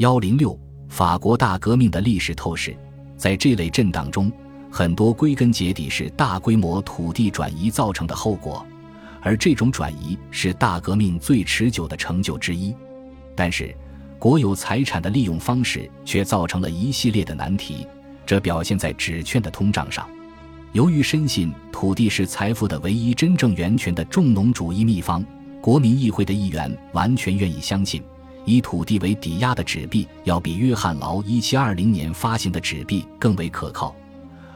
[0.00, 0.58] 幺零六，
[0.88, 2.74] 法国大革命的历史透视，
[3.18, 4.32] 在这类震荡中，
[4.70, 8.64] 很多归根结底是大规模土地转移造成的后果，
[9.20, 12.74] 而这种转移是大革命最持久的成就之一。
[13.36, 13.76] 但是，
[14.18, 17.86] 国有财产的利用方式却造成了一系列的难题，
[18.24, 20.08] 这表现在纸券的通胀上。
[20.72, 25.22] 由于深信土地是财富的唯一真正源泉的重农主义秘方，
[25.60, 28.02] 国民议会的议员完全愿意相信。
[28.44, 33.94] 以土地为抵押的纸币要比约翰劳一七二零年发行的纸币更为可靠，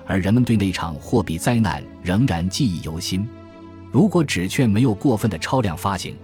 [0.06, 3.26] 而人们对那场货币灾难仍然记忆犹新。
[3.92, 6.16] 如果纸券没有过分的超量发行，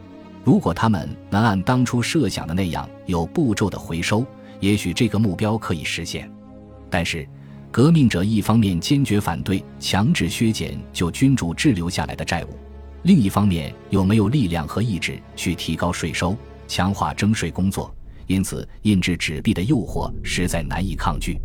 [0.43, 4.25] 如果他们能按当初设想的那样有步骤的回收，
[4.59, 6.31] 也许这个目标可以实现。
[6.89, 7.29] 但是，
[7.71, 12.49] 革命者一方面坚决反对强制削减就君主滞留下来的债务，
[13.05, 16.37] 另一方面又没有力量和意志去提高税收。
[16.71, 17.93] 强化征税工作，
[18.29, 21.37] 因此印制纸币的诱惑实在难以抗拒。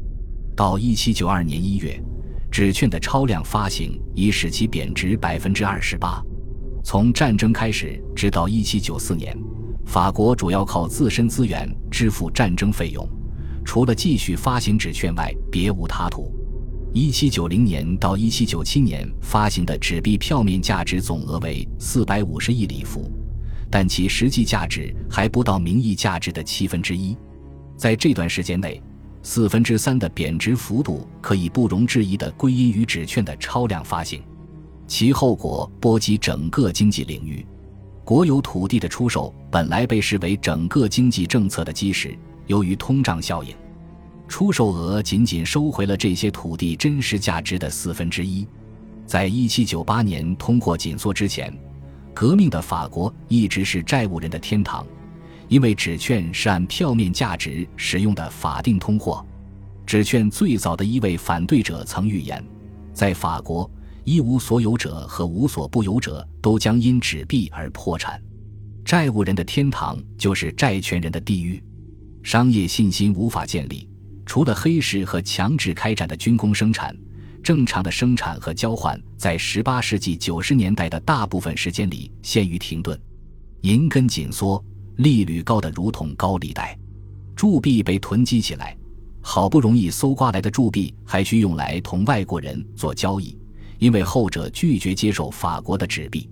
[0.56, 2.00] 到一七九二年一月，
[2.52, 6.24] 纸券的超量发行已使其贬值百分之二十八。
[6.84, 9.36] 从战争开始直到一七九四年，
[9.84, 13.04] 法国主要靠自身资源支付战争费用，
[13.66, 16.32] 除了继续发行纸券外，别无他途。
[16.94, 23.12] 一七九零年到一七九七年发行的纸币票面价值总额为四百五十亿里弗。
[23.78, 27.14] 但其实际价值还不到名义价值的七分之一，
[27.76, 28.82] 在这段时间内，
[29.22, 34.24] 四分之三的贬值幅度可以不容置疑地归因于纸券的超量发行，
[34.88, 37.46] 其后果波及整个经济领域。
[38.06, 43.54] 国有土地的出售本来被视为整个经济政策的基石，由于通胀效应，
[44.26, 48.48] 出售额仅仅收回了这些土地真实价值的四分之一。
[49.06, 51.54] 在一七九八年通货紧缩之前。
[52.16, 54.88] 革命的法国一直是债务人的天堂，
[55.50, 59.24] 因为纸券是按票面价值使用的法定通货。
[59.86, 62.42] 纸券最早的一位反对者曾预言，
[62.94, 63.70] 在法国，
[64.06, 68.20] 一无所有者和无所不有者都将因纸币而破产。
[68.86, 71.62] 债务人的天堂就是债权人的地狱。
[72.24, 73.90] 商业信心无法建立，
[74.26, 76.96] 除了黑市和强制开展的军工生产。
[77.46, 83.00] 正常的生产和交换在18世纪90年代的大部分时间里陷于停顿，
[83.62, 84.60] 银根紧缩，
[84.96, 86.76] 利率高的如同高利贷，
[87.36, 88.76] 铸币被囤积起来，
[89.22, 93.38] 好不容易搜刮来的铸币还需用来同外国人做交易，
[93.78, 96.28] 因为后者拒绝接受法国的纸币。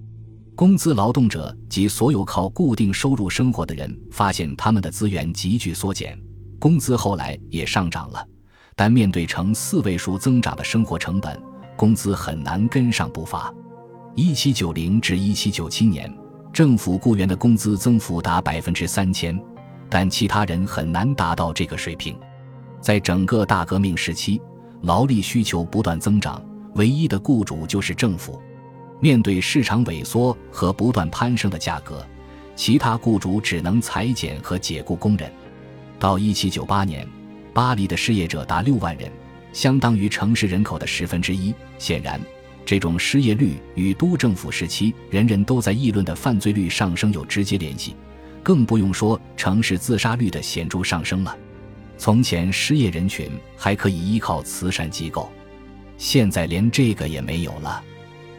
[0.55, 6.19] 工资劳动者及所有靠固定收入生活的人发现他们的资源急剧缩减，
[6.57, 8.27] 工资后来也上涨了。
[8.75, 11.39] 但面对呈四位数增长的生活成本，
[11.75, 13.53] 工资很难跟上步伐。
[14.15, 16.11] 一七九零至一七九七年，
[16.51, 19.39] 政府雇员的工资增幅达百分之三千，
[19.89, 22.15] 但其他人很难达到这个水平。
[22.81, 24.41] 在整个大革命时期，
[24.81, 26.43] 劳力需求不断增长，
[26.75, 28.41] 唯一的雇主就是政府。
[28.99, 32.05] 面对市场萎缩和不断攀升的价格，
[32.55, 35.31] 其他雇主只能裁减和解雇工人。
[35.99, 37.07] 到一七九八年。
[37.53, 39.11] 巴黎的失业者达六万人，
[39.53, 41.53] 相当于城市人口的十分之一。
[41.77, 42.19] 显然，
[42.65, 47.95] 这种失业率与都政府时期人人都在议论的犯罪率上升有直接联系，
[48.41, 51.37] 更不用说城市自杀率的显著上升了。
[51.97, 55.31] 从前失业人群还可以依靠慈善机构，
[55.97, 57.83] 现在连这个也没有了。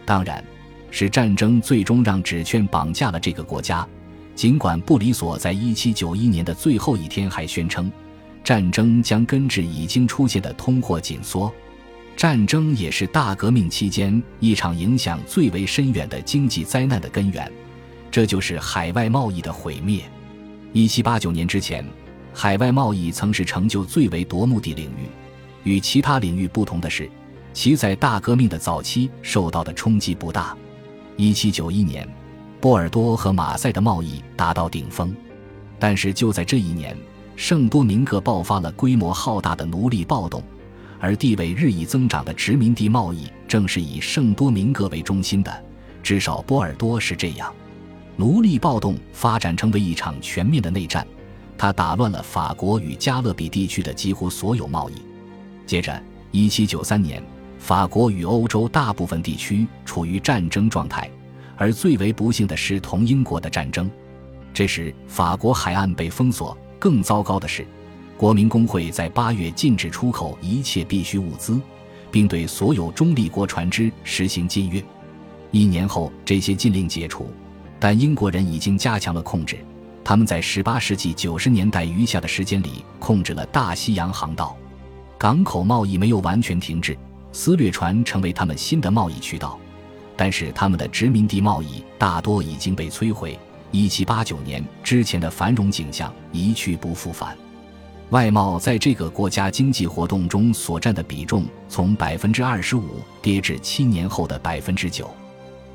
[0.05, 0.45] 当然，
[0.91, 3.87] 是战争最终让纸券绑架了这个国家。
[4.35, 7.91] 尽管布里索在一七九一年的最后一天还宣称。
[8.45, 11.51] 战争将根治已经出现的通货紧缩，
[12.15, 17.51] 战争也是大革命期间一场影响最为深远的经济灾难的根源，
[18.11, 20.03] 这就是海外贸易的毁灭。
[20.75, 21.83] 一七八九年之前，
[22.35, 25.09] 海外贸易曾是成就最为夺目的领域，
[25.63, 27.11] 与其他领域不同的是，
[27.55, 30.55] 其在大革命的早期受到的冲击不大。
[31.17, 32.07] 一七九一年，
[32.61, 35.15] 波尔多和马赛的贸易达到顶峰，
[35.79, 36.95] 但是就在这一年。
[37.37, 40.43] 圣多明各爆发了规模浩大的奴隶暴动，
[41.01, 45.65] 而地位日益增长的殖民地贸易正是以圣多明各为中心的，
[46.03, 47.53] 至少波尔多是这样。
[48.17, 51.05] 奴隶暴动发展成为一场全面的内战，
[51.59, 54.95] 它打乱了法国与加勒比地区的几乎所有贸易。
[55.67, 56.01] 接着
[56.33, 57.23] ，1793年，
[57.59, 61.11] 法国与欧洲大部分地区处于战争状态，
[61.57, 63.91] 而最为不幸的是同英国的战争。
[64.53, 66.57] 这时，法国海岸被封锁。
[66.79, 67.67] 更糟糕的是，
[68.17, 71.61] 国民工会在八月禁止出口一切必需物资，
[72.11, 74.83] 并对所有中立国船只实行禁运。
[75.51, 77.31] 一年后，这些禁令解除，
[77.79, 79.57] 但英国人已经加强了控制。
[80.03, 84.57] 他们在18世纪90年代余下的时间里控制了大西洋航道，
[85.17, 86.97] 港口贸易没有完全停滞，
[87.33, 89.59] 私掠船成为他们新的贸易渠道，
[90.17, 93.39] 但是他们的殖民地贸易大多已经被摧毁。
[93.75, 97.37] 1789年之前的繁荣景象一去不复返。
[98.11, 105.11] 外贸在这个国家经济活动中所占的比重从百分之二十五跌至七年后的百分之九。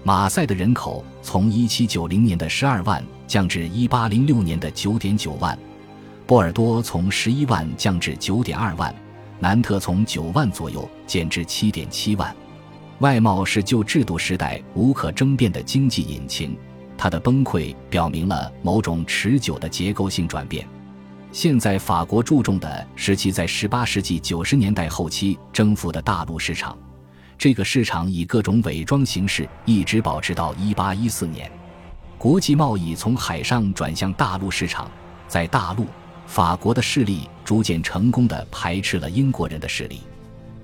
[0.01, 5.59] 马赛的人口从一七九零年的十二万降至一八零六年的九点九万，
[6.25, 8.95] 波尔多从十一万降至九点二万，
[9.39, 12.33] 南特从九万左右减至七点七万。
[12.99, 16.57] 外贸是旧制度时代无可争辩的经济引擎，
[17.01, 20.67] 它的崩溃表明了某种持久的结构性转变。
[21.31, 26.77] 现在法国注重的是其在十八世纪九十年代后期征服的大陆市场。
[27.37, 31.49] 这个市场以各种伪装形式一直保持到一八一四年，
[32.17, 34.91] 国际贸易从海上转向大陆市场，
[35.25, 35.87] 在大陆，
[36.27, 40.01] 法国的势力逐渐成功地排斥了英国人的势力。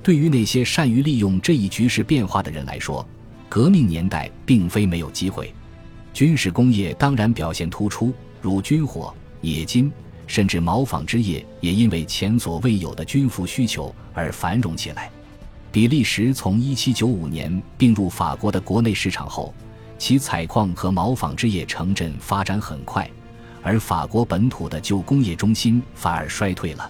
[0.04, 3.08] 对于那些善于利用这一局势变化的人来说，
[3.48, 5.54] 革命年代并非没有机会。
[6.16, 9.92] 军事工业当然表现突出，如军火、冶金，
[10.28, 15.12] 甚至毛纺织业也因为前所未有的军服需求而繁荣起来。
[15.74, 19.54] 比利时从1795年并入法国的国内市场后，
[19.98, 23.06] 其采矿和毛纺织业城镇发展很快，
[23.62, 26.90] 而法国本土的旧工业中心反而衰退了。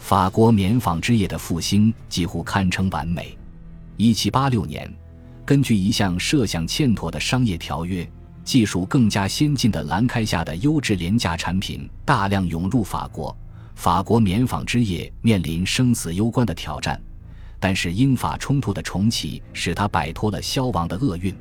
[0.00, 3.36] 法国棉纺织业的复兴几乎堪称完美。
[3.98, 4.90] 1786年，
[5.44, 8.10] 根据一项设想欠妥的商业条约，
[8.44, 13.34] 技术更加先进的兰开夏的优质廉价产品大量涌入法国，
[13.74, 17.00] 法国棉纺织业面临生死攸关的挑战。
[17.58, 21.34] 但是英法冲突的重启使他摆脱了消亡的厄运，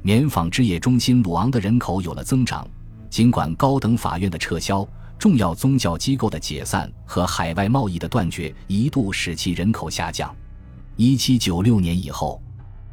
[0.00, 2.66] 棉纺织业中心鲁昂的人口有了增长。
[3.10, 4.86] 尽管高等法院的撤销、
[5.18, 10.32] 重要宗教机构的解散和海外贸易的断绝一度使其人口下降。
[10.94, 12.40] 一七九六年以后，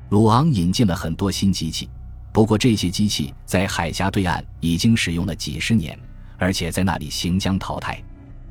[0.10, 1.90] 鲁昂引进了很多新机器，
[2.34, 5.98] 不过这些机器在海峡对岸已经使用了几十年，
[6.38, 8.04] 而且在那里行将淘汰。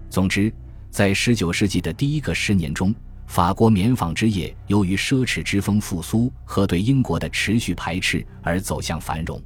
[0.09, 0.51] 总之，
[0.89, 2.95] 在十九世纪的第一个十年中。
[3.29, 9.41] 法国棉纺织业由于奢侈之风复苏和对英国的持续排斥而走向繁荣。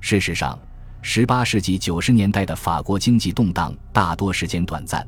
[0.00, 0.56] 事实上
[1.02, 5.04] ，18世纪90年代的法国经济动荡大多时间短暂。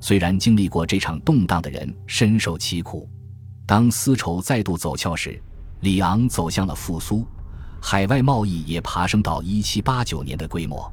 [0.00, 3.08] 虽然经历过这场动荡的人深受其苦。
[3.64, 5.40] 当丝绸再度走俏时，
[5.80, 7.26] 里昂走向了复苏，
[7.82, 10.90] 海外贸易也爬升到1789年的规模。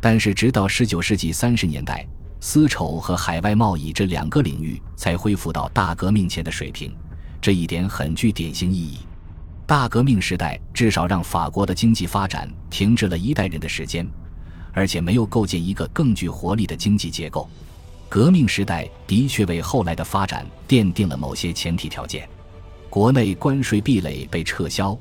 [0.00, 2.06] 但是，直到19世纪30年代。
[2.42, 6.90] 丝绸和海外贸易这两个领域才恢复到大革命前的水平，
[7.38, 9.00] 这一点很具典型意义。
[9.66, 14.08] 大革命时代至少让法国的经济发展停滞了一代人的时间，
[14.72, 17.46] 而且没有构建一个更具活力的经济结构。
[18.08, 22.26] 革命时代的确为后来的发展奠定了某些前提条件。
[22.88, 24.98] 国内关税壁垒被撤销，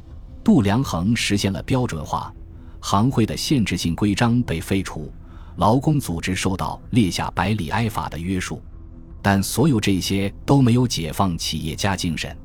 [0.50, 2.34] 度量衡实现了标准化，
[2.80, 5.14] 行会的限制性规章被废除。
[5.58, 8.60] 劳工组织受到列下百里埃法的约束，
[9.22, 12.36] 但所有这些都没有解放企业家精神。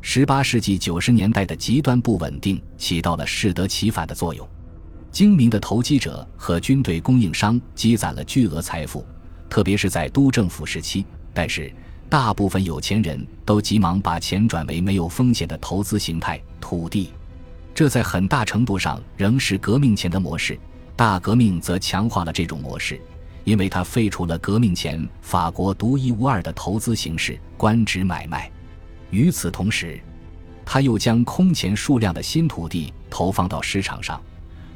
[0.00, 4.48] 十八世纪九十年代的极端不稳定起到了适得其反的作用。
[5.10, 9.04] 精明的投机者和军队供应商积攒了巨额财富，
[9.50, 11.04] 特别是在督政府时期。
[11.34, 11.70] 但是，
[12.08, 17.10] 大部分有钱人都急忙把钱转为没有风险的投资形态——土地。
[17.74, 20.58] 这在很大程度上仍是革命前的模式。
[20.94, 23.00] 大革命则强化了这种模式，
[23.44, 28.50] 因为它废除了革命前法国独一无二的投资形式——官职买卖。
[29.10, 29.98] 与此同时，
[30.64, 34.22] 他又将空前数量的新土地投放到市场上，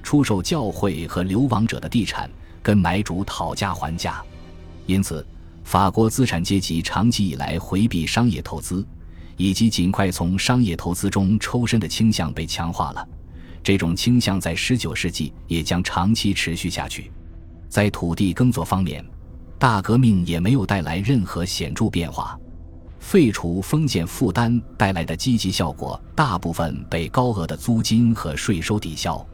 [0.03, 2.29] 出售教会和流亡者的地产，
[2.63, 4.23] 跟买主讨价还价。
[4.87, 5.25] 因此，
[5.65, 8.85] 法国资产阶级长期以来回避商业投资，
[9.37, 13.09] 以及尽快从商业投资中抽身的倾向被强化了。
[13.63, 17.11] 这种倾向在19世纪也将长期持续下去。
[17.69, 19.05] 在土地耕作方面，
[19.59, 22.39] 大革命也没有带来任何显著变化。
[23.01, 29.25] 废除封建负担带来的积极效果，大部分被高额的租金和税收抵消。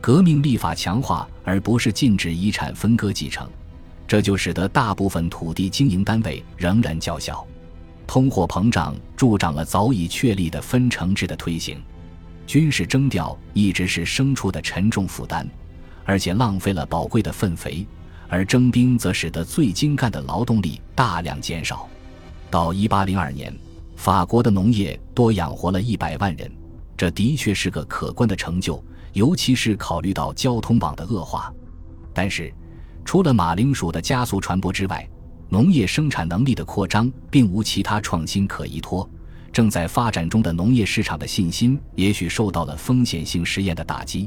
[0.00, 3.48] 革命立法强化而不是禁止遗产分割继承，
[4.06, 7.46] 这就使得大部分土地经营单位仍然较小。
[8.06, 11.80] 通货膨胀助长了早已确立的分城制的推行。
[12.46, 15.46] 军事征调一直是牲畜的沉重负担，
[16.04, 17.86] 而且浪费了宝贵的粪肥；
[18.28, 21.88] 而征兵则使得最精干的劳动力大量减少。
[22.50, 23.56] 到1802年，
[23.96, 26.50] 法国的农业多养活了一百万人，
[26.96, 31.50] 这的确是个可观的成就，尤其是考虑到交通网的恶化。
[32.12, 32.52] 但是，
[33.04, 35.08] 除了马铃薯的加速传播之外，
[35.52, 39.06] 农业生产能力的扩张并无其他创新可依托。
[39.52, 44.26] 正在发展中的农业市场的信心也许受到了风险性实验的打击。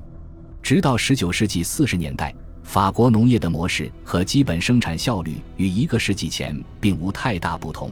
[0.61, 7.89] 直到19世纪40年代，法国农业的模式和基本生产效率与一个世纪前并无太大不同。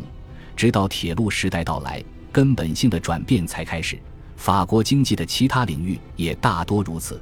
[0.56, 3.98] 直到铁路时代到来，根本性的转变才开始。
[4.38, 7.20] 法国经济的其他领域也大多如此。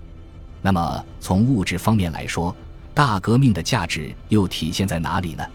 [0.62, 2.54] 那么，从物质方面来说，
[2.94, 5.46] 大革命的价值又体现在哪里呢？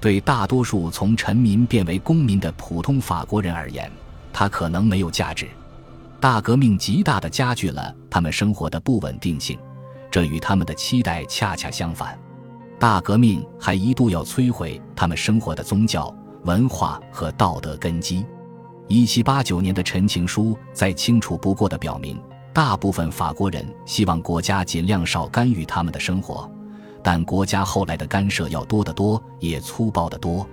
[0.00, 3.90] 对大多数从臣民变为公民的普通法国人而言，
[4.32, 5.46] 它可能没有价值。
[6.18, 9.58] 大革命极大地加剧了他们生活的不稳定性，
[10.10, 12.18] 这与他们的期待恰恰相反。
[12.78, 16.14] 大革命还一度要摧毁他们生活的宗教、
[16.44, 18.24] 文化和道德根基。
[18.88, 22.18] 一七八九年的陈情书再清楚不过地表明。
[22.52, 26.50] 大部分法国人希望国家尽量少干预他们的生活，
[27.02, 30.46] 但国家后来的干涉要多得多，也粗暴得多。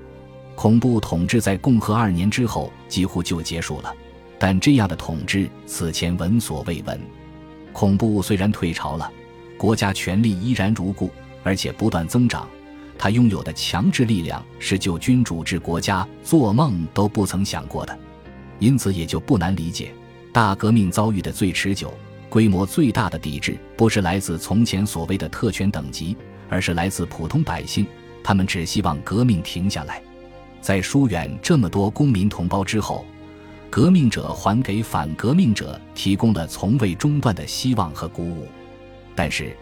[0.56, 3.94] 恐怖统治在共和二年之后几乎就结束了，
[4.40, 7.00] 但这样的统治此前闻所未闻。
[7.72, 9.12] 恐怖虽然退潮了，
[9.58, 11.12] 国家权力依然如故，
[11.44, 12.48] 而且不断增长。
[12.98, 17.96] 他拥有的强制力量是旧君主制国家做梦都不曾想过的，
[18.58, 19.94] 因此也就不难理解。
[20.34, 21.94] 大革命遭遇的最持久、
[22.30, 26.18] 规模最大的抵制，不是来自从前所谓的特权等级，
[26.50, 27.86] 而是来自普通百姓。
[28.24, 30.02] 他们只希望革命停下来。
[30.60, 33.06] 在疏远这么多公民同胞之后，
[33.70, 38.48] 革命者还给反革命者提供了从未中断的希望和鼓舞。
[39.16, 39.56] 但是，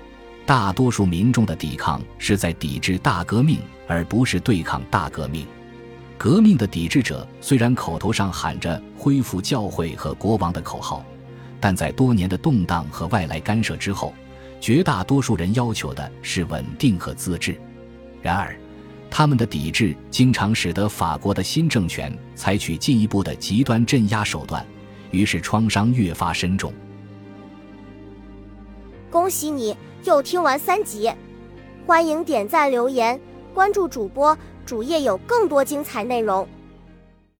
[0.48, 5.46] 大多数民众的抵抗是在抵制大革命，而不是对抗大革命。
[6.18, 11.06] 革命的抵制者虽然口头上喊着恢复教会和国王的口号，
[11.60, 14.14] 但在多年的动荡和外来干涉之后，
[14.60, 17.56] 绝大多数人要求的是稳定和自治。
[18.22, 18.56] 然而，
[19.10, 24.66] 他们的抵制经常使得法国的新政权采取进一步的极端镇压手段，
[25.12, 26.74] 于是创伤越发深重。
[29.12, 31.12] 恭喜你又听完三集，
[31.86, 33.20] 欢迎点赞、留言、
[33.54, 34.38] 关注主播。
[34.66, 36.48] 主页有更多精彩内容。